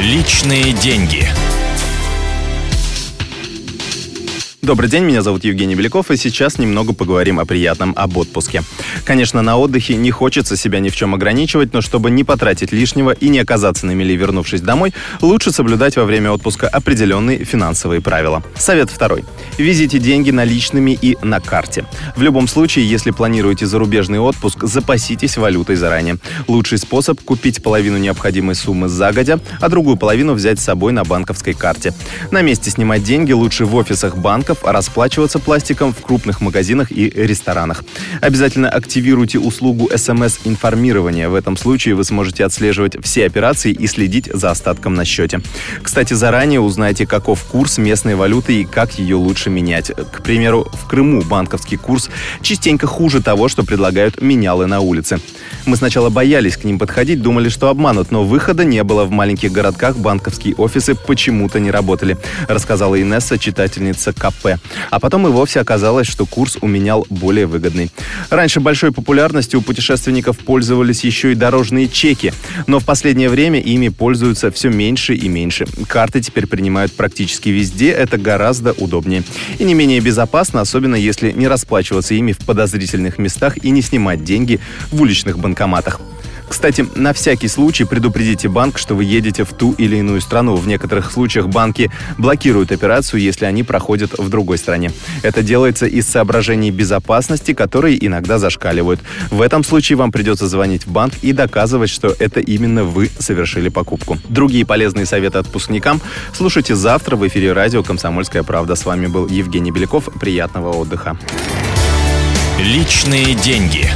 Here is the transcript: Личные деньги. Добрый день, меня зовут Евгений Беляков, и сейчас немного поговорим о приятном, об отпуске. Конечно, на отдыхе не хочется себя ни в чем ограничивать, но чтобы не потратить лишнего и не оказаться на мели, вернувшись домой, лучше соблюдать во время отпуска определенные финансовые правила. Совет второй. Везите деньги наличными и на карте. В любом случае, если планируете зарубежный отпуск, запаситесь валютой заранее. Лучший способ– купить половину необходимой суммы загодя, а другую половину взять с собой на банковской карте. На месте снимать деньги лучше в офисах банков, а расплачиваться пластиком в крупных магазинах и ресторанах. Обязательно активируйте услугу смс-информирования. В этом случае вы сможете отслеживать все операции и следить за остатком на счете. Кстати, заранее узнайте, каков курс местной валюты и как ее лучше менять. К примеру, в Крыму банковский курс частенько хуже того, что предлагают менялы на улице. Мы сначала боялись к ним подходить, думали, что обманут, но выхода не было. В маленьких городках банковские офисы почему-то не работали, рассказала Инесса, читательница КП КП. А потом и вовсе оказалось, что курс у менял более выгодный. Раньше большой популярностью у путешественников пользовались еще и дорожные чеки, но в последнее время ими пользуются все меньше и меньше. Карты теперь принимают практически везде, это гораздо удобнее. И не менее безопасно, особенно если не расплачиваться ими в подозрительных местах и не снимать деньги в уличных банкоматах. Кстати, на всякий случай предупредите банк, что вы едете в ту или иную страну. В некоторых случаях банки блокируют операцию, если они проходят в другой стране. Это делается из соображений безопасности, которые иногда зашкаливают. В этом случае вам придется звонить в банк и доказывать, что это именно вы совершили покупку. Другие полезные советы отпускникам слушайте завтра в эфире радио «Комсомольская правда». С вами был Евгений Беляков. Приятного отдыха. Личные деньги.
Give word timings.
Личные 0.00 0.72
деньги. 0.72 1.28
Добрый 4.62 4.90
день, 4.90 5.04
меня 5.04 5.22
зовут 5.22 5.42
Евгений 5.42 5.74
Беляков, 5.74 6.10
и 6.10 6.18
сейчас 6.18 6.58
немного 6.58 6.92
поговорим 6.92 7.40
о 7.40 7.46
приятном, 7.46 7.94
об 7.96 8.18
отпуске. 8.18 8.62
Конечно, 9.06 9.40
на 9.40 9.56
отдыхе 9.56 9.96
не 9.96 10.10
хочется 10.10 10.54
себя 10.54 10.80
ни 10.80 10.90
в 10.90 10.96
чем 10.96 11.14
ограничивать, 11.14 11.72
но 11.72 11.80
чтобы 11.80 12.10
не 12.10 12.24
потратить 12.24 12.70
лишнего 12.70 13.12
и 13.12 13.30
не 13.30 13.38
оказаться 13.38 13.86
на 13.86 13.92
мели, 13.92 14.14
вернувшись 14.16 14.60
домой, 14.60 14.92
лучше 15.22 15.50
соблюдать 15.50 15.96
во 15.96 16.04
время 16.04 16.30
отпуска 16.30 16.68
определенные 16.68 17.42
финансовые 17.42 18.02
правила. 18.02 18.42
Совет 18.54 18.90
второй. 18.90 19.24
Везите 19.56 19.98
деньги 19.98 20.30
наличными 20.30 20.90
и 20.90 21.16
на 21.22 21.40
карте. 21.40 21.86
В 22.14 22.20
любом 22.20 22.46
случае, 22.46 22.86
если 22.86 23.12
планируете 23.12 23.64
зарубежный 23.64 24.18
отпуск, 24.18 24.64
запаситесь 24.64 25.38
валютой 25.38 25.76
заранее. 25.76 26.18
Лучший 26.48 26.76
способ– 26.76 27.18
купить 27.24 27.62
половину 27.62 27.96
необходимой 27.96 28.54
суммы 28.54 28.88
загодя, 28.88 29.40
а 29.58 29.70
другую 29.70 29.96
половину 29.96 30.34
взять 30.34 30.60
с 30.60 30.64
собой 30.64 30.92
на 30.92 31.04
банковской 31.04 31.54
карте. 31.54 31.94
На 32.30 32.42
месте 32.42 32.70
снимать 32.70 33.02
деньги 33.02 33.32
лучше 33.32 33.64
в 33.64 33.74
офисах 33.74 34.16
банков, 34.16 34.50
а 34.62 34.72
расплачиваться 34.72 35.38
пластиком 35.38 35.92
в 35.92 36.00
крупных 36.00 36.40
магазинах 36.40 36.92
и 36.92 37.10
ресторанах. 37.10 37.84
Обязательно 38.20 38.68
активируйте 38.68 39.38
услугу 39.38 39.90
смс-информирования. 39.94 41.28
В 41.28 41.34
этом 41.34 41.56
случае 41.56 41.94
вы 41.94 42.04
сможете 42.04 42.44
отслеживать 42.44 42.96
все 43.02 43.26
операции 43.26 43.72
и 43.72 43.86
следить 43.86 44.30
за 44.32 44.50
остатком 44.50 44.94
на 44.94 45.04
счете. 45.04 45.40
Кстати, 45.82 46.14
заранее 46.14 46.60
узнайте, 46.60 47.06
каков 47.06 47.42
курс 47.44 47.78
местной 47.78 48.14
валюты 48.14 48.60
и 48.60 48.64
как 48.64 48.98
ее 48.98 49.16
лучше 49.16 49.50
менять. 49.50 49.90
К 49.90 50.22
примеру, 50.22 50.68
в 50.72 50.86
Крыму 50.88 51.22
банковский 51.22 51.76
курс 51.76 52.10
частенько 52.42 52.86
хуже 52.86 53.22
того, 53.22 53.48
что 53.48 53.64
предлагают 53.64 54.20
менялы 54.20 54.66
на 54.66 54.80
улице. 54.80 55.18
Мы 55.66 55.76
сначала 55.76 56.10
боялись 56.10 56.56
к 56.56 56.64
ним 56.64 56.78
подходить, 56.78 57.22
думали, 57.22 57.48
что 57.48 57.68
обманут, 57.68 58.10
но 58.10 58.24
выхода 58.24 58.64
не 58.64 58.82
было. 58.82 59.04
В 59.04 59.10
маленьких 59.10 59.52
городках 59.52 59.96
банковские 59.96 60.54
офисы 60.56 60.94
почему-то 60.94 61.60
не 61.60 61.70
работали, 61.70 62.16
рассказала 62.48 63.00
Инесса, 63.00 63.38
читательница 63.38 64.12
КП 64.12 64.39
КП. 64.40 64.60
А 64.90 65.00
потом 65.00 65.26
и 65.26 65.30
вовсе 65.30 65.60
оказалось, 65.60 66.06
что 66.06 66.26
курс 66.26 66.58
у 66.60 66.66
менял 66.66 67.06
более 67.10 67.46
выгодный. 67.46 67.90
Раньше 68.30 68.60
большой 68.60 68.92
популярностью 68.92 69.60
у 69.60 69.62
путешественников 69.62 70.38
пользовались 70.38 71.04
еще 71.04 71.32
и 71.32 71.34
дорожные 71.34 71.88
чеки, 71.88 72.32
но 72.66 72.80
в 72.80 72.84
последнее 72.84 73.28
время 73.28 73.60
ими 73.60 73.88
пользуются 73.88 74.50
все 74.50 74.70
меньше 74.70 75.14
и 75.14 75.28
меньше. 75.28 75.66
Карты 75.88 76.20
теперь 76.20 76.46
принимают 76.46 76.92
практически 76.92 77.48
везде, 77.50 77.90
это 77.90 78.18
гораздо 78.18 78.72
удобнее. 78.72 79.22
И 79.58 79.64
не 79.64 79.74
менее 79.74 80.00
безопасно, 80.00 80.60
особенно 80.60 80.96
если 80.96 81.32
не 81.32 81.48
расплачиваться 81.48 82.14
ими 82.14 82.32
в 82.32 82.38
подозрительных 82.38 83.18
местах 83.18 83.58
и 83.62 83.70
не 83.70 83.82
снимать 83.82 84.24
деньги 84.24 84.60
в 84.90 85.00
уличных 85.02 85.38
банкоматах. 85.38 86.00
Кстати, 86.50 86.84
на 86.96 87.12
всякий 87.12 87.46
случай 87.46 87.84
предупредите 87.84 88.48
банк, 88.48 88.76
что 88.76 88.96
вы 88.96 89.04
едете 89.04 89.44
в 89.44 89.52
ту 89.52 89.72
или 89.78 89.98
иную 89.98 90.20
страну. 90.20 90.56
В 90.56 90.66
некоторых 90.66 91.12
случаях 91.12 91.46
банки 91.46 91.92
блокируют 92.18 92.72
операцию, 92.72 93.20
если 93.20 93.44
они 93.44 93.62
проходят 93.62 94.18
в 94.18 94.28
другой 94.28 94.58
стране. 94.58 94.90
Это 95.22 95.44
делается 95.44 95.86
из 95.86 96.08
соображений 96.08 96.72
безопасности, 96.72 97.54
которые 97.54 98.04
иногда 98.04 98.40
зашкаливают. 98.40 99.00
В 99.30 99.42
этом 99.42 99.62
случае 99.62 99.96
вам 99.96 100.10
придется 100.10 100.48
звонить 100.48 100.86
в 100.86 100.90
банк 100.90 101.14
и 101.22 101.32
доказывать, 101.32 101.88
что 101.88 102.14
это 102.18 102.40
именно 102.40 102.82
вы 102.82 103.10
совершили 103.20 103.68
покупку. 103.68 104.18
Другие 104.28 104.66
полезные 104.66 105.06
советы 105.06 105.38
отпускникам 105.38 106.00
слушайте 106.32 106.74
завтра 106.74 107.14
в 107.14 107.26
эфире 107.28 107.52
радио 107.52 107.84
«Комсомольская 107.84 108.42
правда». 108.42 108.74
С 108.74 108.84
вами 108.84 109.06
был 109.06 109.28
Евгений 109.28 109.70
Беляков. 109.70 110.08
Приятного 110.18 110.72
отдыха. 110.72 111.16
Личные 112.58 113.34
деньги. 113.36 113.88